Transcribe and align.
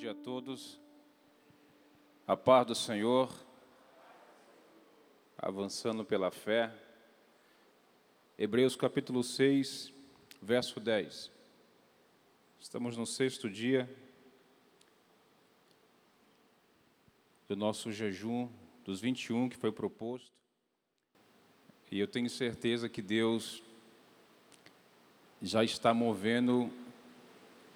dia 0.00 0.12
a 0.12 0.14
todos. 0.14 0.80
A 2.26 2.34
paz 2.34 2.66
do 2.66 2.74
Senhor, 2.74 3.30
avançando 5.36 6.06
pela 6.06 6.30
fé. 6.30 6.72
Hebreus 8.38 8.74
capítulo 8.74 9.22
6, 9.22 9.92
verso 10.40 10.80
10. 10.80 11.30
Estamos 12.58 12.96
no 12.96 13.04
sexto 13.04 13.50
dia 13.50 13.94
do 17.46 17.54
nosso 17.54 17.92
jejum 17.92 18.48
dos 18.82 19.02
21 19.02 19.50
que 19.50 19.58
foi 19.58 19.70
proposto. 19.70 20.32
E 21.92 22.00
eu 22.00 22.08
tenho 22.08 22.30
certeza 22.30 22.88
que 22.88 23.02
Deus 23.02 23.62
já 25.42 25.62
está 25.62 25.92
movendo 25.92 26.72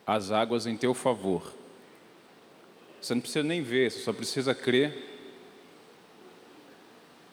as 0.06 0.30
águas 0.30 0.66
em 0.66 0.75
teu 0.75 0.95
favor. 0.95 1.63
Você 3.05 3.15
não 3.15 3.21
precisa 3.21 3.45
nem 3.45 3.61
ver, 3.63 3.91
você 3.93 3.99
só 3.99 4.15
precisa 4.15 4.55
crer. 4.55 4.95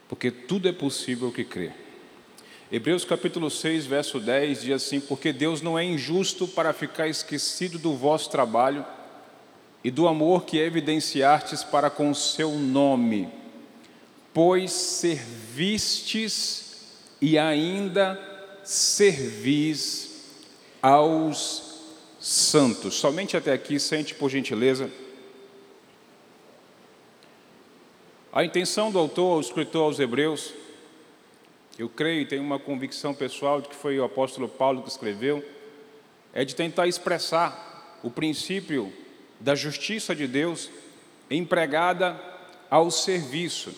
Porque 0.10 0.30
tudo 0.30 0.68
é 0.68 0.74
possível 0.74 1.32
que 1.32 1.46
crê. 1.46 1.72
Hebreus 2.70 3.06
capítulo 3.06 3.50
6, 3.50 3.86
verso 3.86 4.20
10 4.20 4.64
diz 4.64 4.72
assim: 4.74 5.00
Porque 5.00 5.32
Deus 5.32 5.62
não 5.62 5.80
é 5.80 5.86
injusto 5.86 6.46
para 6.46 6.74
ficar 6.74 7.08
esquecido 7.08 7.80
do 7.80 7.96
vosso 7.96 8.30
trabalho 8.30 8.86
e 9.82 9.90
do 9.90 10.10
amor 10.10 10.44
que 10.44 10.58
evidenciastes 10.60 11.64
para 11.64 11.90
com 11.90 12.12
o 12.12 12.16
seu 12.16 12.52
nome, 12.52 13.30
pois 14.34 14.74
servistes 14.74 15.86
e 17.22 17.38
ainda 17.38 18.20
servis 18.62 20.26
aos 20.82 21.80
santos. 22.20 22.96
Somente 22.96 23.38
até 23.38 23.54
aqui, 23.54 23.80
sente 23.80 24.13
por 24.13 24.30
gentileza. 24.30 24.91
A 28.34 28.46
intenção 28.46 28.90
do 28.90 28.98
autor, 28.98 29.37
o 29.37 29.41
escritor 29.41 29.84
aos 29.84 29.99
Hebreus, 29.99 30.54
eu 31.77 31.90
creio 31.90 32.21
e 32.21 32.26
tenho 32.26 32.41
uma 32.41 32.57
convicção 32.57 33.13
pessoal 33.13 33.60
de 33.60 33.68
que 33.68 33.76
foi 33.76 33.99
o 33.99 34.05
apóstolo 34.05 34.48
Paulo 34.48 34.84
que 34.84 34.90
escreveu, 34.90 35.43
é 36.34 36.46
de 36.46 36.55
tentar 36.55 36.88
expressar 36.88 37.99
o 38.01 38.10
princípio 38.10 38.93
da 39.38 39.54
justiça 39.54 40.15
de 40.15 40.27
Deus 40.27 40.70
empregada 41.29 42.18
ao 42.70 42.90
serviço. 42.90 43.76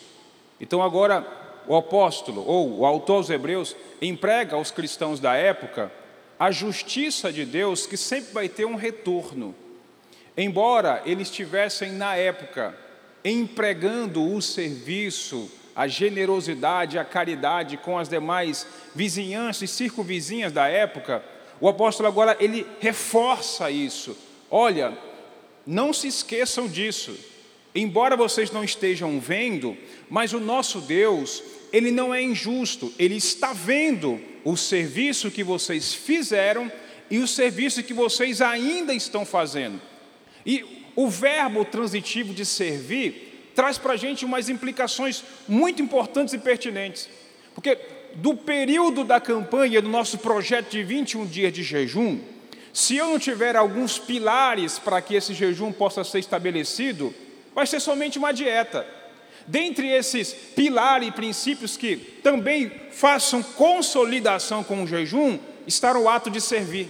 Então, 0.61 0.83
agora, 0.83 1.25
o 1.65 1.75
apóstolo, 1.75 2.45
ou 2.45 2.77
o 2.77 2.85
autor 2.85 3.15
aos 3.15 3.31
Hebreus, 3.31 3.75
emprega 3.99 4.55
aos 4.55 4.69
cristãos 4.69 5.19
da 5.19 5.33
época 5.33 5.91
a 6.39 6.51
justiça 6.51 7.33
de 7.33 7.43
Deus 7.43 7.87
que 7.87 7.97
sempre 7.97 8.31
vai 8.31 8.47
ter 8.47 8.65
um 8.65 8.75
retorno. 8.75 9.55
Embora 10.37 11.01
eles 11.07 11.29
estivessem 11.29 11.91
na 11.93 12.15
época 12.15 12.82
empregando 13.23 14.23
o 14.23 14.41
serviço, 14.41 15.49
a 15.75 15.87
generosidade, 15.87 16.99
a 16.99 17.05
caridade 17.05 17.77
com 17.77 17.97
as 17.97 18.09
demais 18.09 18.67
vizinhanças 18.93 19.69
e 19.69 19.73
circunvizinhas 19.73 20.51
da 20.51 20.67
época, 20.67 21.23
o 21.59 21.67
apóstolo 21.67 22.07
agora 22.07 22.35
ele 22.39 22.65
reforça 22.79 23.71
isso. 23.71 24.17
Olha, 24.51 24.97
não 25.65 25.93
se 25.93 26.07
esqueçam 26.07 26.67
disso. 26.67 27.15
Embora 27.73 28.15
vocês 28.15 28.51
não 28.51 28.63
estejam 28.63 29.19
vendo, 29.19 29.75
mas 30.09 30.33
o 30.33 30.39
nosso 30.39 30.81
Deus, 30.81 31.41
ele 31.71 31.89
não 31.89 32.13
é 32.13 32.21
injusto, 32.21 32.93
ele 32.99 33.15
está 33.15 33.51
vendo 33.51 34.21
o 34.43 34.55
serviço 34.55 35.31
que 35.31 35.43
vocês 35.43 35.93
fizeram 35.93 36.71
e 37.09 37.17
o 37.19 37.27
serviço 37.27 37.81
que 37.81 37.93
vocês 37.93 38.41
ainda 38.41 38.93
estão 38.93 39.25
fazendo. 39.25 39.81
E 40.45 40.82
o 40.95 41.09
verbo 41.09 41.65
transitivo 41.65 42.33
de 42.33 42.45
servir 42.45 43.51
traz 43.55 43.77
para 43.77 43.93
a 43.93 43.97
gente 43.97 44.25
umas 44.25 44.49
implicações 44.49 45.23
muito 45.47 45.81
importantes 45.81 46.33
e 46.33 46.37
pertinentes. 46.37 47.07
Porque 47.53 47.77
do 48.15 48.35
período 48.35 49.03
da 49.03 49.19
campanha 49.19 49.81
do 49.81 49.89
nosso 49.89 50.17
projeto 50.17 50.71
de 50.71 50.83
21 50.83 51.25
dias 51.25 51.53
de 51.53 51.63
jejum, 51.63 52.19
se 52.71 52.95
eu 52.95 53.07
não 53.07 53.19
tiver 53.19 53.55
alguns 53.55 53.99
pilares 53.99 54.79
para 54.79 55.01
que 55.01 55.15
esse 55.15 55.33
jejum 55.33 55.71
possa 55.71 56.03
ser 56.03 56.19
estabelecido, 56.19 57.13
vai 57.53 57.67
ser 57.67 57.79
somente 57.79 58.17
uma 58.17 58.31
dieta. 58.31 58.85
Dentre 59.45 59.89
esses 59.89 60.33
pilares 60.33 61.09
e 61.09 61.11
princípios 61.11 61.75
que 61.77 61.97
também 61.97 62.71
façam 62.91 63.43
consolidação 63.43 64.63
com 64.63 64.83
o 64.83 64.87
jejum, 64.87 65.37
está 65.67 65.97
o 65.97 66.09
ato 66.09 66.29
de 66.29 66.39
servir. 66.39 66.87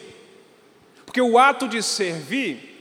Porque 1.06 1.22
o 1.22 1.38
ato 1.38 1.67
de 1.67 1.81
servir 1.81 2.72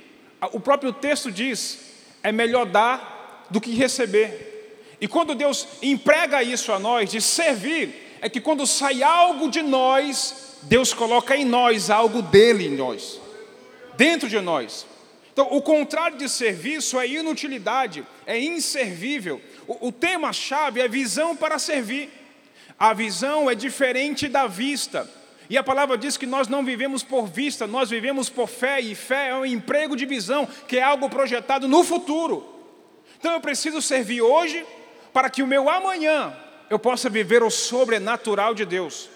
o 0.52 0.60
próprio 0.60 0.92
texto 0.92 1.30
diz: 1.30 1.78
é 2.22 2.32
melhor 2.32 2.66
dar 2.66 3.46
do 3.50 3.60
que 3.60 3.72
receber. 3.72 4.52
E 5.00 5.08
quando 5.08 5.34
Deus 5.34 5.66
emprega 5.82 6.42
isso 6.42 6.72
a 6.72 6.78
nós, 6.78 7.10
de 7.10 7.20
servir, 7.20 8.18
é 8.20 8.28
que 8.28 8.40
quando 8.40 8.66
sai 8.66 9.02
algo 9.02 9.50
de 9.50 9.62
nós, 9.62 10.58
Deus 10.62 10.94
coloca 10.94 11.36
em 11.36 11.44
nós 11.44 11.90
algo 11.90 12.22
dele 12.22 12.66
em 12.66 12.76
nós, 12.76 13.20
dentro 13.96 14.28
de 14.28 14.40
nós. 14.40 14.86
Então, 15.32 15.48
o 15.50 15.62
contrário 15.62 16.18
de 16.18 16.28
serviço 16.28 17.00
é 17.00 17.08
inutilidade, 17.08 18.06
é 18.26 18.38
inservível. 18.38 19.40
O, 19.66 19.88
o 19.88 19.92
tema-chave 19.92 20.80
é 20.80 20.86
visão 20.86 21.34
para 21.34 21.58
servir. 21.58 22.10
A 22.78 22.92
visão 22.92 23.50
é 23.50 23.54
diferente 23.54 24.28
da 24.28 24.46
vista. 24.46 25.08
E 25.50 25.58
a 25.58 25.62
palavra 25.62 25.98
diz 25.98 26.16
que 26.16 26.26
nós 26.26 26.48
não 26.48 26.64
vivemos 26.64 27.02
por 27.02 27.26
vista, 27.26 27.66
nós 27.66 27.90
vivemos 27.90 28.28
por 28.28 28.48
fé, 28.48 28.80
e 28.80 28.94
fé 28.94 29.28
é 29.28 29.34
um 29.34 29.44
emprego 29.44 29.96
de 29.96 30.06
visão, 30.06 30.46
que 30.66 30.78
é 30.78 30.82
algo 30.82 31.08
projetado 31.08 31.68
no 31.68 31.84
futuro. 31.84 32.46
Então 33.18 33.32
eu 33.32 33.40
preciso 33.40 33.82
servir 33.82 34.22
hoje, 34.22 34.64
para 35.12 35.28
que 35.28 35.42
o 35.42 35.46
meu 35.46 35.68
amanhã 35.68 36.34
eu 36.70 36.78
possa 36.78 37.10
viver 37.10 37.42
o 37.42 37.50
sobrenatural 37.50 38.54
de 38.54 38.64
Deus. 38.64 39.08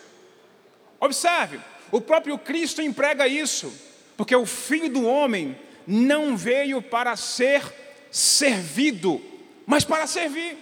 Observe, 1.01 1.59
o 1.91 2.01
próprio 2.01 2.37
Cristo 2.39 2.83
emprega 2.83 3.27
isso, 3.27 3.73
porque 4.17 4.35
o 4.35 4.47
Filho 4.47 4.89
do 4.89 5.07
Homem 5.07 5.57
não 5.87 6.37
veio 6.37 6.83
para 6.83 7.17
ser 7.17 7.63
servido, 8.11 9.23
mas 9.67 9.85
para 9.85 10.07
servir. 10.07 10.57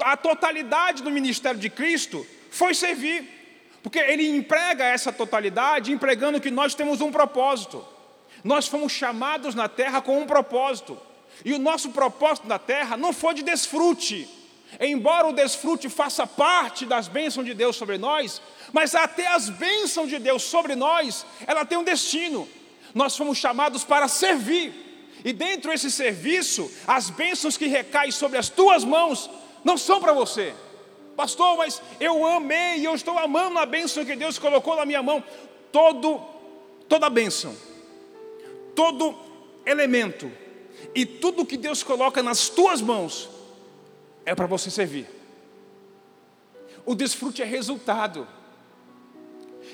A 0.00 0.16
totalidade 0.16 1.02
do 1.02 1.10
ministério 1.10 1.58
de 1.58 1.70
Cristo 1.70 2.26
foi 2.50 2.74
servir. 2.74 3.37
Porque 3.82 3.98
ele 3.98 4.28
emprega 4.28 4.84
essa 4.84 5.12
totalidade, 5.12 5.92
empregando 5.92 6.40
que 6.40 6.50
nós 6.50 6.74
temos 6.74 7.00
um 7.00 7.12
propósito. 7.12 7.84
Nós 8.42 8.66
fomos 8.66 8.92
chamados 8.92 9.54
na 9.54 9.68
terra 9.68 10.00
com 10.00 10.20
um 10.20 10.26
propósito. 10.26 10.98
E 11.44 11.52
o 11.52 11.58
nosso 11.58 11.90
propósito 11.90 12.48
na 12.48 12.58
terra 12.58 12.96
não 12.96 13.12
foi 13.12 13.34
de 13.34 13.42
desfrute. 13.42 14.28
Embora 14.80 15.28
o 15.28 15.32
desfrute 15.32 15.88
faça 15.88 16.26
parte 16.26 16.84
das 16.84 17.08
bênçãos 17.08 17.46
de 17.46 17.54
Deus 17.54 17.76
sobre 17.76 17.96
nós, 17.96 18.42
mas 18.72 18.94
até 18.94 19.26
as 19.26 19.48
bênçãos 19.48 20.10
de 20.10 20.18
Deus 20.18 20.42
sobre 20.42 20.74
nós, 20.74 21.24
ela 21.46 21.64
tem 21.64 21.78
um 21.78 21.84
destino. 21.84 22.46
Nós 22.94 23.16
fomos 23.16 23.38
chamados 23.38 23.84
para 23.84 24.08
servir. 24.08 24.86
E 25.24 25.32
dentro 25.32 25.70
desse 25.70 25.90
serviço, 25.90 26.70
as 26.86 27.10
bênçãos 27.10 27.56
que 27.56 27.66
recaem 27.66 28.10
sobre 28.10 28.38
as 28.38 28.48
tuas 28.48 28.84
mãos 28.84 29.30
não 29.64 29.76
são 29.76 30.00
para 30.00 30.12
você, 30.12 30.54
pastor, 31.18 31.56
mas 31.56 31.82
eu 31.98 32.24
amei, 32.24 32.86
eu 32.86 32.94
estou 32.94 33.18
amando 33.18 33.58
a 33.58 33.66
bênção 33.66 34.04
que 34.04 34.14
Deus 34.14 34.38
colocou 34.38 34.76
na 34.76 34.86
minha 34.86 35.02
mão. 35.02 35.22
Todo, 35.72 36.22
toda 36.88 37.10
bênção, 37.10 37.56
todo 38.72 39.18
elemento 39.66 40.30
e 40.94 41.04
tudo 41.04 41.44
que 41.44 41.56
Deus 41.56 41.82
coloca 41.82 42.22
nas 42.22 42.48
tuas 42.48 42.80
mãos 42.80 43.28
é 44.24 44.32
para 44.32 44.46
você 44.46 44.70
servir. 44.70 45.08
O 46.86 46.94
desfrute 46.94 47.42
é 47.42 47.44
resultado. 47.44 48.26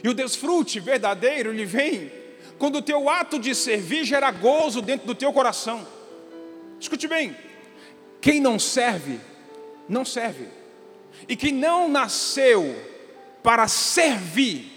E 0.03 0.09
o 0.09 0.15
desfrute 0.15 0.81
verdadeiro, 0.81 1.51
ele 1.51 1.67
vem 1.67 2.11
quando 2.59 2.77
o 2.77 2.83
teu 2.83 3.11
ato 3.11 3.39
de 3.39 3.55
servir 3.55 4.05
gera 4.05 4.31
gozo 4.31 4.81
dentro 4.81 5.07
do 5.07 5.15
teu 5.15 5.31
coração. 5.31 5.87
Escute 6.81 7.07
bem, 7.07 7.37
quem 8.23 8.41
não 8.41 8.59
serve, 8.59 9.21
não 9.87 10.07
serve 10.07 10.64
e 11.29 11.37
que 11.37 11.53
não 11.53 11.89
nasceu 11.89 12.75
para 13.43 13.69
servir, 13.69 14.71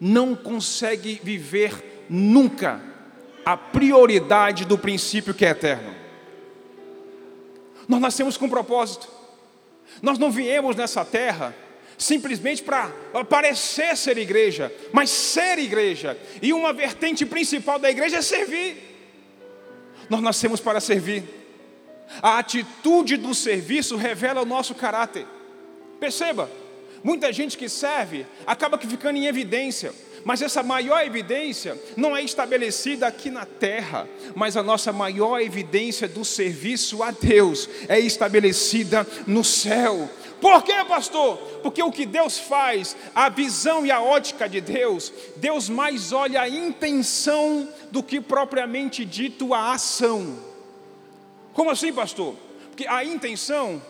não 0.00 0.34
consegue 0.34 1.20
viver 1.22 2.04
nunca 2.08 2.80
a 3.44 3.56
prioridade 3.56 4.64
do 4.64 4.78
princípio 4.78 5.34
que 5.34 5.44
é 5.44 5.50
eterno. 5.50 5.94
Nós 7.88 8.00
nascemos 8.00 8.36
com 8.36 8.46
um 8.46 8.50
propósito. 8.50 9.08
Nós 10.02 10.18
não 10.18 10.30
viemos 10.30 10.76
nessa 10.76 11.04
terra 11.04 11.54
simplesmente 11.96 12.62
para 12.62 12.90
parecer 13.28 13.96
ser 13.96 14.18
igreja, 14.18 14.72
mas 14.92 15.10
ser 15.10 15.58
igreja. 15.58 16.18
E 16.42 16.52
uma 16.52 16.72
vertente 16.72 17.24
principal 17.24 17.78
da 17.78 17.90
igreja 17.90 18.18
é 18.18 18.22
servir. 18.22 18.94
Nós 20.08 20.20
nascemos 20.20 20.60
para 20.60 20.80
servir. 20.80 21.43
A 22.22 22.38
atitude 22.38 23.16
do 23.16 23.34
serviço 23.34 23.96
revela 23.96 24.42
o 24.42 24.46
nosso 24.46 24.74
caráter. 24.74 25.26
Perceba, 25.98 26.50
muita 27.02 27.32
gente 27.32 27.56
que 27.56 27.68
serve 27.68 28.26
acaba 28.46 28.78
ficando 28.78 29.16
em 29.16 29.26
evidência, 29.26 29.92
Mas 30.24 30.40
essa 30.40 30.62
maior 30.62 31.04
evidência 31.04 31.78
não 31.96 32.16
é 32.16 32.22
estabelecida 32.22 33.06
aqui 33.06 33.30
na 33.30 33.44
terra, 33.44 34.08
mas 34.34 34.56
a 34.56 34.62
nossa 34.62 34.90
maior 34.90 35.40
evidência 35.40 36.08
do 36.08 36.24
serviço 36.24 37.02
a 37.02 37.10
Deus 37.10 37.68
é 37.88 38.00
estabelecida 38.00 39.06
no 39.26 39.44
céu. 39.44 40.08
Por 40.40 40.62
quê, 40.62 40.72
pastor? 40.88 41.36
Porque 41.62 41.82
o 41.82 41.92
que 41.92 42.06
Deus 42.06 42.38
faz, 42.38 42.96
a 43.14 43.28
visão 43.28 43.84
e 43.84 43.90
a 43.90 44.00
ótica 44.00 44.48
de 44.48 44.60
Deus, 44.60 45.12
Deus 45.36 45.68
mais 45.68 46.10
olha 46.12 46.40
a 46.40 46.48
intenção 46.48 47.68
do 47.90 48.02
que 48.02 48.20
propriamente 48.20 49.04
dito 49.04 49.52
a 49.52 49.72
ação. 49.72 50.53
Como 51.54 51.70
assim, 51.70 51.92
pastor? 51.92 52.36
Porque 52.68 52.86
a 52.86 53.04
intenção 53.04 53.80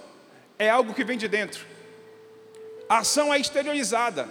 é 0.58 0.70
algo 0.70 0.94
que 0.94 1.02
vem 1.02 1.18
de 1.18 1.26
dentro, 1.26 1.66
a 2.88 2.98
ação 2.98 3.32
é 3.32 3.40
exteriorizada. 3.40 4.28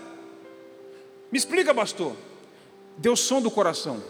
Me 1.31 1.37
explica, 1.37 1.73
pastor. 1.73 2.15
Deus 2.95 3.19
sonda 3.19 3.47
o 3.47 3.51
coração. 3.51 4.01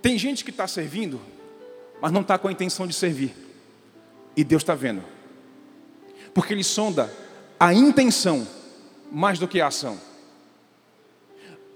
Tem 0.00 0.16
gente 0.16 0.44
que 0.44 0.50
está 0.50 0.68
servindo, 0.68 1.20
mas 2.00 2.12
não 2.12 2.20
está 2.20 2.38
com 2.38 2.46
a 2.46 2.52
intenção 2.52 2.86
de 2.86 2.94
servir. 2.94 3.34
E 4.36 4.44
Deus 4.44 4.62
está 4.62 4.76
vendo. 4.76 5.02
Porque 6.32 6.54
Ele 6.54 6.62
sonda 6.62 7.12
a 7.58 7.74
intenção 7.74 8.46
mais 9.10 9.40
do 9.40 9.48
que 9.48 9.60
a 9.60 9.66
ação. 9.66 9.98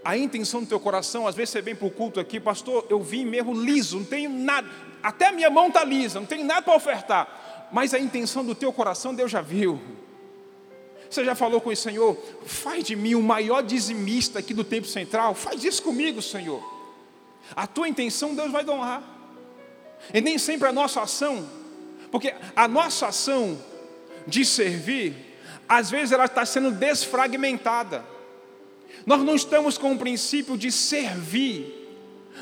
A 0.04 0.16
intenção 0.16 0.60
do 0.60 0.66
teu 0.66 0.80
coração, 0.80 1.26
às 1.26 1.34
vezes 1.34 1.50
você 1.50 1.62
vem 1.62 1.74
para 1.74 1.86
o 1.86 1.90
culto 1.90 2.18
aqui, 2.18 2.40
pastor, 2.40 2.86
eu 2.90 3.00
vim 3.00 3.24
mesmo 3.24 3.54
liso, 3.54 3.98
não 3.98 4.04
tenho 4.04 4.30
nada, 4.30 4.68
até 5.02 5.28
a 5.28 5.32
minha 5.32 5.50
mão 5.50 5.68
está 5.68 5.84
lisa, 5.84 6.18
não 6.18 6.26
tenho 6.26 6.44
nada 6.44 6.62
para 6.62 6.74
ofertar. 6.74 7.68
Mas 7.72 7.94
a 7.94 7.98
intenção 7.98 8.44
do 8.44 8.54
teu 8.54 8.72
coração, 8.72 9.14
Deus 9.14 9.30
já 9.30 9.40
viu. 9.40 9.80
Você 11.08 11.24
já 11.24 11.34
falou 11.34 11.60
com 11.60 11.70
o 11.70 11.76
Senhor? 11.76 12.16
Faz 12.46 12.84
de 12.84 12.96
mim 12.96 13.14
o 13.14 13.22
maior 13.22 13.62
dizimista 13.62 14.38
aqui 14.38 14.54
do 14.54 14.64
tempo 14.64 14.86
central. 14.86 15.34
Faz 15.34 15.62
isso 15.62 15.82
comigo, 15.82 16.22
Senhor. 16.22 16.62
A 17.54 17.66
tua 17.66 17.88
intenção 17.88 18.34
Deus 18.34 18.50
vai 18.50 18.68
honrar. 18.68 19.02
E 20.12 20.20
nem 20.20 20.38
sempre 20.38 20.68
a 20.68 20.72
nossa 20.72 21.02
ação, 21.02 21.48
porque 22.10 22.34
a 22.56 22.66
nossa 22.66 23.08
ação 23.08 23.58
de 24.26 24.44
servir, 24.44 25.14
às 25.68 25.90
vezes 25.90 26.12
ela 26.12 26.24
está 26.24 26.44
sendo 26.44 26.70
desfragmentada. 26.70 28.04
Nós 29.04 29.22
não 29.22 29.34
estamos 29.34 29.76
com 29.76 29.92
o 29.92 29.98
princípio 29.98 30.56
de 30.56 30.70
servir, 30.70 31.82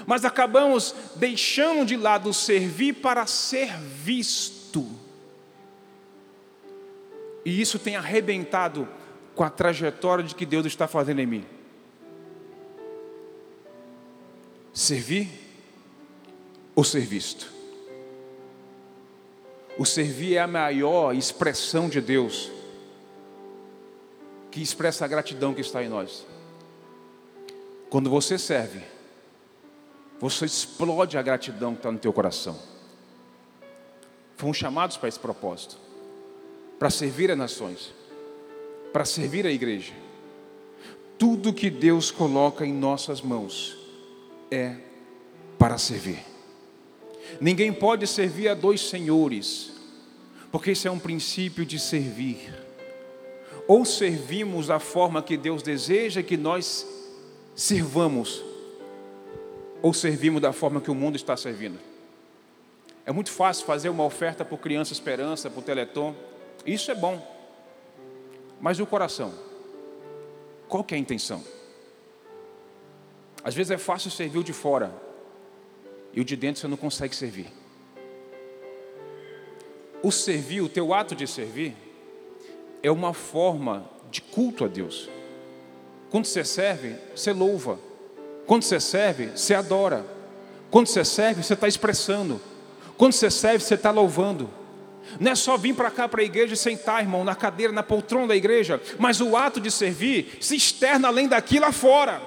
mas 0.06 0.24
acabamos 0.24 0.94
deixando 1.16 1.84
de 1.84 1.96
lado 1.96 2.32
servir 2.32 2.94
para 2.94 3.26
ser 3.26 3.78
visto. 3.78 4.86
E 7.44 7.60
isso 7.60 7.78
tem 7.78 7.96
arrebentado 7.96 8.88
com 9.34 9.42
a 9.42 9.50
trajetória 9.50 10.24
de 10.24 10.34
que 10.34 10.44
Deus 10.44 10.66
está 10.66 10.86
fazendo 10.86 11.20
em 11.20 11.26
mim. 11.26 11.46
Servir 14.72 15.28
ou 16.74 16.84
ser 16.84 17.00
visto? 17.00 17.50
O 19.78 19.86
servir 19.86 20.36
é 20.36 20.40
a 20.40 20.46
maior 20.46 21.14
expressão 21.14 21.88
de 21.88 22.00
Deus, 22.00 22.50
que 24.50 24.60
expressa 24.60 25.06
a 25.06 25.08
gratidão 25.08 25.54
que 25.54 25.62
está 25.62 25.82
em 25.82 25.88
nós. 25.88 26.26
Quando 27.90 28.08
você 28.08 28.38
serve, 28.38 28.80
você 30.20 30.44
explode 30.46 31.18
a 31.18 31.22
gratidão 31.22 31.72
que 31.72 31.80
está 31.80 31.90
no 31.90 31.98
teu 31.98 32.12
coração. 32.12 32.56
Fomos 34.36 34.56
chamados 34.56 34.96
para 34.96 35.08
esse 35.08 35.18
propósito 35.18 35.76
para 36.80 36.88
servir 36.88 37.30
as 37.30 37.36
nações, 37.36 37.92
para 38.90 39.04
servir 39.04 39.44
a 39.46 39.50
igreja. 39.50 39.92
Tudo 41.18 41.52
que 41.52 41.68
Deus 41.68 42.10
coloca 42.10 42.64
em 42.64 42.72
nossas 42.72 43.20
mãos 43.20 43.76
é 44.50 44.76
para 45.58 45.76
servir. 45.76 46.24
Ninguém 47.38 47.70
pode 47.70 48.06
servir 48.06 48.48
a 48.48 48.54
dois 48.54 48.80
senhores, 48.80 49.72
porque 50.50 50.72
isso 50.72 50.88
é 50.88 50.90
um 50.90 50.98
princípio 50.98 51.66
de 51.66 51.78
servir. 51.78 52.50
Ou 53.68 53.84
servimos 53.84 54.68
da 54.68 54.78
forma 54.78 55.22
que 55.22 55.36
Deus 55.36 55.62
deseja 55.62 56.22
que 56.22 56.38
nós 56.38 56.86
sirvamos, 57.54 58.42
ou 59.82 59.94
servimos 59.94 60.40
da 60.40 60.52
forma 60.52 60.80
que 60.80 60.90
o 60.90 60.94
mundo 60.94 61.16
está 61.16 61.36
servindo. 61.36 61.78
É 63.04 63.12
muito 63.12 63.30
fácil 63.30 63.64
fazer 63.64 63.88
uma 63.88 64.04
oferta 64.04 64.44
por 64.44 64.58
Criança 64.58 64.92
Esperança, 64.92 65.50
por 65.50 65.62
Teleton, 65.62 66.14
isso 66.66 66.90
é 66.90 66.94
bom. 66.94 67.20
Mas 68.60 68.78
o 68.78 68.86
coração? 68.86 69.32
Qual 70.68 70.84
que 70.84 70.94
é 70.94 70.98
a 70.98 71.00
intenção? 71.00 71.42
Às 73.42 73.54
vezes 73.54 73.70
é 73.70 73.78
fácil 73.78 74.10
servir 74.10 74.38
o 74.38 74.44
de 74.44 74.52
fora 74.52 74.94
e 76.12 76.20
o 76.20 76.24
de 76.24 76.36
dentro 76.36 76.60
você 76.60 76.68
não 76.68 76.76
consegue 76.76 77.16
servir. 77.16 77.50
O 80.02 80.10
servir, 80.10 80.60
o 80.60 80.68
teu 80.68 80.94
ato 80.94 81.14
de 81.14 81.26
servir, 81.26 81.74
é 82.82 82.90
uma 82.90 83.12
forma 83.12 83.88
de 84.10 84.20
culto 84.22 84.64
a 84.64 84.68
Deus. 84.68 85.08
Quando 86.10 86.26
você 86.26 86.44
serve, 86.44 86.96
você 87.14 87.32
louva. 87.32 87.78
Quando 88.46 88.64
você 88.64 88.80
serve, 88.80 89.30
você 89.34 89.54
adora. 89.54 90.04
Quando 90.70 90.88
você 90.88 91.04
serve, 91.04 91.42
você 91.42 91.54
está 91.54 91.68
expressando. 91.68 92.40
Quando 92.98 93.12
você 93.12 93.30
serve, 93.30 93.60
você 93.64 93.74
está 93.74 93.92
louvando. 93.92 94.50
Não 95.18 95.32
é 95.32 95.34
só 95.34 95.56
vir 95.56 95.74
para 95.74 95.90
cá 95.90 96.08
para 96.08 96.20
a 96.20 96.24
igreja 96.24 96.54
e 96.54 96.56
sentar, 96.56 97.00
irmão, 97.00 97.24
na 97.24 97.34
cadeira, 97.34 97.72
na 97.72 97.82
poltrona 97.82 98.28
da 98.28 98.36
igreja, 98.36 98.80
mas 98.98 99.20
o 99.20 99.36
ato 99.36 99.60
de 99.60 99.70
servir 99.70 100.36
se 100.40 100.56
externa 100.56 101.08
além 101.08 101.28
daqui 101.28 101.58
lá 101.58 101.72
fora. 101.72 102.20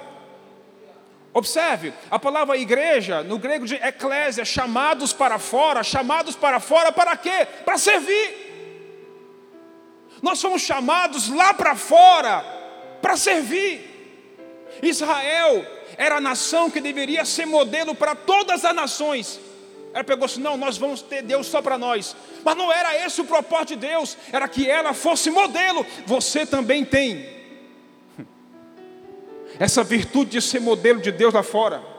Observe, 1.33 1.93
a 2.11 2.19
palavra 2.19 2.57
igreja, 2.57 3.23
no 3.23 3.37
grego 3.37 3.65
de 3.65 3.75
eclésia, 3.75 4.45
chamados 4.45 5.13
para 5.13 5.39
fora, 5.39 5.83
chamados 5.83 6.35
para 6.35 6.59
fora 6.59 6.91
para 6.91 7.17
quê? 7.17 7.47
Para 7.65 7.77
servir. 7.77 8.43
Nós 10.21 10.39
somos 10.39 10.61
chamados 10.61 11.29
lá 11.29 11.53
para 11.53 11.75
fora 11.75 12.52
para 13.03 13.17
servir. 13.17 13.91
Israel 14.81 15.65
era 15.97 16.15
a 16.15 16.21
nação 16.21 16.71
que 16.71 16.79
deveria 16.79 17.25
ser 17.25 17.45
modelo 17.45 17.93
para 17.93 18.15
todas 18.15 18.63
as 18.63 18.73
nações. 18.73 19.41
Ela 19.93 20.05
pegou 20.05 20.25
assim: 20.25 20.39
não, 20.39 20.55
nós 20.55 20.77
vamos 20.77 21.01
ter 21.01 21.21
Deus 21.21 21.45
só 21.45 21.61
para 21.61 21.77
nós. 21.77 22.15
Mas 22.45 22.55
não 22.55 22.71
era 22.71 23.05
esse 23.05 23.19
o 23.19 23.25
propósito 23.25 23.75
de 23.75 23.87
Deus, 23.87 24.17
era 24.31 24.47
que 24.47 24.67
ela 24.69 24.93
fosse 24.93 25.29
modelo. 25.29 25.85
Você 26.07 26.45
também 26.45 26.85
tem 26.85 27.27
essa 29.59 29.83
virtude 29.83 30.31
de 30.31 30.41
ser 30.41 30.61
modelo 30.61 31.01
de 31.01 31.11
Deus 31.11 31.33
lá 31.33 31.43
fora. 31.43 31.92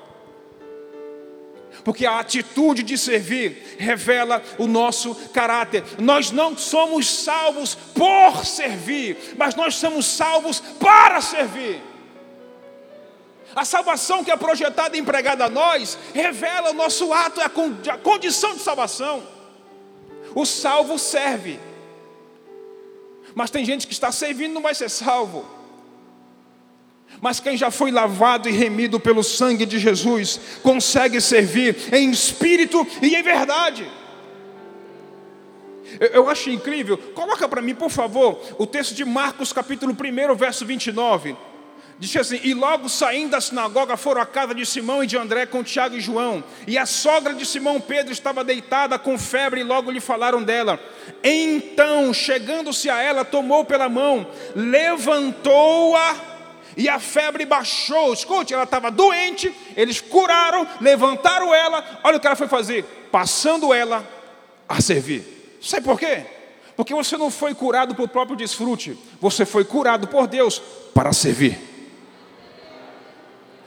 Porque 1.85 2.07
a 2.07 2.19
atitude 2.19 2.83
de 2.83 2.97
servir 2.97 3.77
revela 3.79 4.43
o 4.59 4.67
nosso 4.67 5.15
caráter. 5.33 5.85
Nós 5.99 6.31
não 6.31 6.57
somos 6.57 7.09
salvos 7.09 7.75
por 7.75 8.45
servir, 8.47 9.35
mas 9.37 9.55
nós 9.55 9.75
somos 9.75 10.07
salvos 10.07 10.61
para 10.61 11.21
servir. 11.21 11.83
A 13.55 13.65
salvação 13.65 14.25
que 14.25 14.31
é 14.31 14.37
projetada 14.37 14.97
e 14.97 15.01
empregada 15.01 15.45
a 15.45 15.51
nós 15.51 15.99
revela 16.13 16.71
o 16.71 16.75
nosso 16.75 17.13
ato, 17.13 17.41
a 17.41 17.99
condição 17.99 18.55
de 18.55 18.61
salvação. 18.61 19.23
O 20.35 20.45
salvo 20.45 20.99
serve, 20.99 21.61
mas 23.35 23.51
tem 23.51 23.65
gente 23.65 23.87
que 23.87 23.93
está 23.93 24.11
servindo 24.11 24.51
e 24.51 24.55
não 24.55 24.63
vai 24.63 24.75
ser 24.75 24.89
salvo. 24.89 25.54
Mas 27.21 27.41
quem 27.41 27.57
já 27.57 27.71
foi 27.71 27.91
lavado 27.91 28.49
e 28.49 28.53
remido 28.53 29.01
pelo 29.01 29.23
sangue 29.23 29.65
de 29.67 29.79
Jesus, 29.79 30.41
consegue 30.63 31.21
servir 31.21 31.77
em 31.93 32.11
espírito 32.11 32.87
e 33.01 33.15
em 33.15 33.23
verdade. 33.23 33.91
Eu 36.13 36.29
acho 36.29 36.51
incrível, 36.51 36.99
coloca 36.99 37.49
para 37.49 37.63
mim, 37.63 37.75
por 37.75 37.91
favor, 37.91 38.41
o 38.59 38.67
texto 38.67 38.95
de 38.95 39.05
Marcos, 39.05 39.53
capítulo 39.53 39.93
1, 39.93 40.35
verso 40.35 40.67
29. 40.67 41.37
Diz 41.99 42.17
assim: 42.17 42.41
E 42.43 42.53
logo 42.55 42.89
saindo 42.89 43.31
da 43.31 43.41
sinagoga 43.41 43.97
foram 43.97 44.21
à 44.21 44.27
casa 44.27 44.55
de 44.55 44.67
Simão 44.67 45.05
e 45.05 45.07
de 45.07 45.17
André 45.17 45.47
com 45.47 45.63
Tiago 45.63 45.95
e 45.95 46.01
João. 46.01 46.43
E 46.67 46.77
a 46.77 46.87
sogra 46.87 47.33
de 47.33 47.47
Simão 47.47 47.81
Pedro 47.81 48.13
estava 48.13 48.43
deitada 48.43 48.99
com 48.99 49.17
febre 49.17 49.61
e 49.61 49.65
logo 49.65 49.91
lhe 49.91 50.01
falaram 50.01 50.43
dela. 50.43 50.81
Então, 51.23 52.13
chegando-se 52.13 52.91
a 52.91 53.01
ela, 53.01 53.25
tomou 53.25 53.65
pela 53.65 53.89
mão, 53.89 54.27
levantou-a 54.57 56.34
e 56.77 56.89
a 56.89 56.99
febre 56.99 57.45
baixou. 57.45 58.13
Escute, 58.13 58.55
ela 58.55 58.65
estava 58.65 58.91
doente, 58.91 59.55
eles 59.77 60.01
curaram, 60.01 60.67
levantaram 60.81 61.55
ela. 61.55 62.01
Olha 62.03 62.17
o 62.17 62.21
que 62.21 62.27
ela 62.27 62.37
foi 62.37 62.49
fazer: 62.49 62.85
passando 63.11 63.73
ela 63.73 64.07
a 64.69 64.81
servir. 64.81 65.59
Sabe 65.61 65.85
por 65.85 65.99
quê? 65.99 66.25
Porque 66.77 66.95
você 66.95 67.17
não 67.17 67.31
foi 67.31 67.55
curado 67.55 67.95
por 67.95 68.09
próprio 68.09 68.37
desfrute, 68.37 68.99
você 69.21 69.47
foi 69.47 69.65
curado 69.65 70.09
por 70.09 70.27
Deus 70.27 70.61
para 70.93 71.13
servir. 71.13 71.59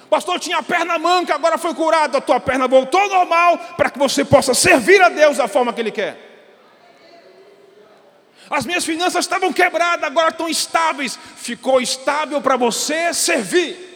Pastor, 0.10 0.40
tinha 0.40 0.58
a 0.58 0.64
perna 0.64 0.98
manca, 0.98 1.36
agora 1.36 1.58
foi 1.58 1.74
curado, 1.74 2.18
a 2.18 2.22
tua 2.22 2.40
perna 2.40 2.68
voltou 2.68 3.10
normal, 3.10 3.58
para 3.76 3.90
que 3.90 4.00
você 4.00 4.24
possa 4.24 4.54
servir 4.54 5.02
a 5.02 5.10
Deus 5.10 5.38
da 5.38 5.48
forma 5.48 5.74
que 5.74 5.82
Ele 5.82 5.92
quer. 5.92 6.27
As 8.50 8.66
minhas 8.66 8.86
finanças 8.86 9.26
estavam 9.26 9.52
quebradas, 9.52 10.06
agora 10.06 10.30
estão 10.30 10.48
estáveis. 10.48 11.18
Ficou 11.36 11.82
estável 11.82 12.42
para 12.42 12.56
você 12.56 13.14
servir. 13.14 13.88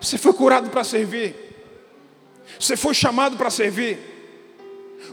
Você 0.00 0.18
foi 0.18 0.34
curado 0.34 0.68
para 0.68 0.84
servir. 0.84 1.34
Você 2.60 2.76
foi 2.76 2.94
chamado 2.94 3.36
para 3.36 3.48
servir. 3.48 3.98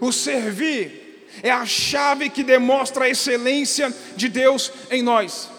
O 0.01 0.11
servir 0.11 1.29
é 1.41 1.49
a 1.49 1.65
chave 1.65 2.29
que 2.29 2.43
demonstra 2.43 3.05
a 3.05 3.09
excelência 3.09 3.93
de 4.15 4.27
Deus 4.27 4.71
em 4.89 5.01
nós. 5.01 5.49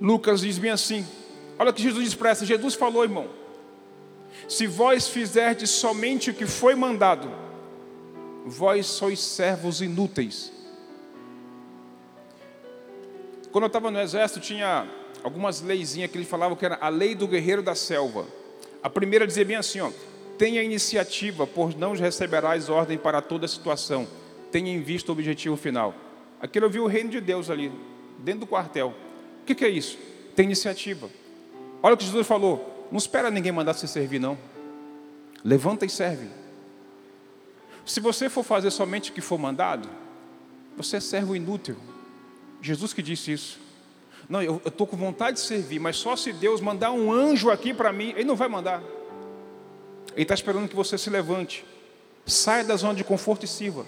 Lucas 0.00 0.42
diz 0.42 0.58
bem 0.58 0.70
assim: 0.70 1.06
olha 1.58 1.70
o 1.70 1.74
que 1.74 1.82
Jesus 1.82 2.06
expressa. 2.06 2.46
Jesus 2.46 2.74
falou, 2.74 3.02
irmão: 3.02 3.28
se 4.48 4.68
vós 4.68 5.08
fizerdes 5.08 5.70
somente 5.70 6.30
o 6.30 6.34
que 6.34 6.46
foi 6.46 6.76
mandado, 6.76 7.47
vós 8.48 8.86
sois 8.86 9.20
servos 9.20 9.80
inúteis. 9.80 10.52
Quando 13.52 13.64
eu 13.64 13.68
estava 13.68 13.90
no 13.90 14.00
exército, 14.00 14.40
tinha 14.40 14.88
algumas 15.22 15.60
leizinhas 15.60 16.10
que 16.10 16.18
ele 16.18 16.24
falava 16.24 16.56
que 16.56 16.64
era 16.64 16.78
a 16.80 16.88
lei 16.88 17.14
do 17.14 17.26
guerreiro 17.26 17.62
da 17.62 17.74
selva. 17.74 18.26
A 18.82 18.90
primeira 18.90 19.26
dizia 19.26 19.44
bem 19.44 19.56
assim: 19.56 19.80
ó, 19.80 19.90
tenha 20.36 20.62
iniciativa, 20.62 21.46
pois 21.46 21.74
não 21.74 21.94
receberás 21.94 22.68
ordem 22.68 22.98
para 22.98 23.22
toda 23.22 23.46
situação. 23.48 24.06
Tenha 24.50 24.72
em 24.72 24.82
vista 24.82 25.10
o 25.10 25.14
objetivo 25.14 25.56
final. 25.56 25.94
Aquilo 26.40 26.66
eu 26.66 26.70
vi 26.70 26.80
o 26.80 26.86
reino 26.86 27.10
de 27.10 27.20
Deus 27.20 27.50
ali, 27.50 27.72
dentro 28.18 28.40
do 28.40 28.46
quartel 28.46 28.94
que, 29.48 29.54
que 29.54 29.64
é 29.64 29.68
isso? 29.68 29.98
Tem 30.36 30.44
iniciativa. 30.44 31.08
Olha 31.82 31.94
o 31.94 31.96
que 31.96 32.04
Jesus 32.04 32.26
falou: 32.26 32.86
não 32.90 32.98
espera 32.98 33.30
ninguém 33.30 33.50
mandar 33.50 33.72
você 33.72 33.86
servir, 33.86 34.18
não. 34.18 34.36
Levanta 35.42 35.86
e 35.86 35.88
serve. 35.88 36.28
Se 37.88 37.98
você 37.98 38.28
for 38.28 38.44
fazer 38.44 38.70
somente 38.70 39.10
o 39.10 39.14
que 39.14 39.20
for 39.20 39.38
mandado, 39.38 39.88
você 40.76 40.98
é 40.98 41.00
servo 41.00 41.34
inútil. 41.34 41.76
Jesus 42.62 42.92
que 42.92 43.02
disse 43.02 43.32
isso. 43.32 43.58
Não, 44.28 44.40
eu 44.40 44.62
estou 44.64 44.86
com 44.86 44.96
vontade 44.96 45.38
de 45.38 45.42
servir, 45.42 45.80
mas 45.80 45.96
só 45.96 46.14
se 46.14 46.32
Deus 46.32 46.60
mandar 46.60 46.92
um 46.92 47.10
anjo 47.10 47.50
aqui 47.50 47.74
para 47.74 47.92
mim, 47.92 48.10
Ele 48.10 48.24
não 48.24 48.36
vai 48.36 48.48
mandar. 48.48 48.82
Ele 50.12 50.22
está 50.22 50.34
esperando 50.34 50.68
que 50.68 50.76
você 50.76 50.96
se 50.96 51.10
levante, 51.10 51.64
saia 52.24 52.62
da 52.62 52.76
zona 52.76 52.94
de 52.94 53.02
conforto 53.02 53.44
e 53.44 53.48
sirva. 53.48 53.84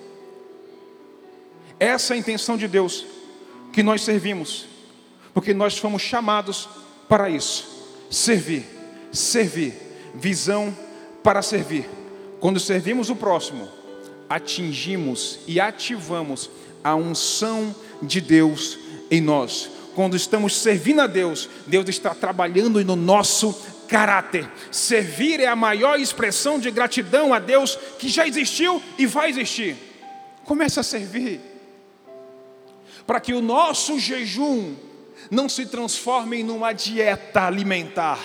Essa 1.78 2.14
é 2.14 2.16
a 2.16 2.18
intenção 2.18 2.56
de 2.56 2.66
Deus 2.66 3.06
que 3.72 3.82
nós 3.82 4.02
servimos 4.02 4.66
porque 5.32 5.54
nós 5.54 5.78
fomos 5.78 6.02
chamados 6.02 6.68
para 7.08 7.30
isso 7.30 7.80
servir, 8.10 8.66
servir, 9.12 9.72
visão 10.14 10.76
para 11.22 11.40
servir. 11.42 11.88
Quando 12.40 12.58
servimos 12.58 13.08
o 13.08 13.14
próximo, 13.14 13.68
atingimos 14.30 15.40
e 15.48 15.58
ativamos 15.58 16.48
a 16.84 16.94
unção 16.94 17.74
de 18.00 18.20
Deus 18.20 18.78
em 19.10 19.20
nós. 19.20 19.68
Quando 19.96 20.16
estamos 20.16 20.56
servindo 20.56 21.00
a 21.00 21.08
Deus, 21.08 21.48
Deus 21.66 21.88
está 21.88 22.14
trabalhando 22.14 22.82
no 22.84 22.94
nosso 22.94 23.52
caráter. 23.88 24.48
Servir 24.70 25.40
é 25.40 25.48
a 25.48 25.56
maior 25.56 25.98
expressão 25.98 26.60
de 26.60 26.70
gratidão 26.70 27.34
a 27.34 27.40
Deus 27.40 27.76
que 27.98 28.08
já 28.08 28.24
existiu 28.24 28.80
e 28.96 29.04
vai 29.04 29.30
existir. 29.30 29.76
Comece 30.44 30.78
a 30.78 30.84
servir, 30.84 31.40
para 33.06 33.20
que 33.20 33.34
o 33.34 33.42
nosso 33.42 33.98
jejum 33.98 34.74
não 35.28 35.48
se 35.48 35.66
transforme 35.66 36.38
em 36.38 36.50
uma 36.50 36.72
dieta 36.72 37.42
alimentar, 37.42 38.18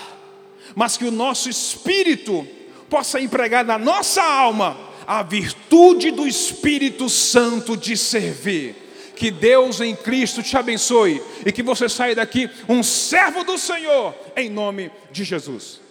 mas 0.76 0.98
que 0.98 1.06
o 1.06 1.12
nosso 1.12 1.50
espírito 1.50 2.48
possa 2.90 3.20
empregar 3.20 3.66
na 3.66 3.78
nossa 3.78 4.24
alma 4.24 4.95
a 5.08 5.24
virtude 5.24 6.12
do 6.12 6.28
Espírito 6.28 7.10
Santo 7.10 7.76
de 7.76 7.96
servir. 7.96 8.76
Que 9.16 9.32
Deus 9.32 9.80
em 9.80 9.96
Cristo 9.96 10.44
te 10.44 10.58
abençoe 10.58 11.22
e 11.46 11.52
que 11.52 11.64
você 11.64 11.88
saia 11.88 12.16
daqui 12.16 12.50
um 12.68 12.84
servo 12.84 13.46
do 13.46 13.58
Senhor, 13.58 14.14
em 14.36 14.50
nome 14.50 14.92
de 15.10 15.24
Jesus. 15.24 15.85